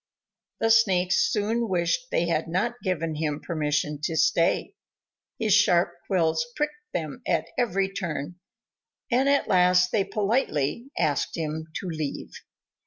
The 0.59 0.71
Snakes 0.71 1.31
soon 1.31 1.69
wished 1.69 2.09
they 2.09 2.25
had 2.25 2.47
not 2.47 2.81
given 2.81 3.13
him 3.13 3.39
permission 3.39 4.01
to 4.05 4.15
stay. 4.17 4.73
His 5.37 5.53
sharp 5.53 5.91
quills 6.07 6.43
pricked 6.55 6.73
them 6.91 7.21
at 7.27 7.49
every 7.55 7.93
turn, 7.93 8.39
and 9.11 9.29
at 9.29 9.47
last 9.47 9.91
they 9.91 10.03
politely 10.03 10.89
asked 10.97 11.37
him 11.37 11.67
to 11.75 11.87
leave. 11.87 12.31